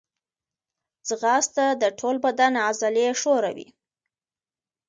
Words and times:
ځغاسته 1.07 1.65
د 1.81 1.83
ټول 1.99 2.15
بدن 2.25 2.53
عضلې 2.67 3.07
ښوروي 3.21 3.67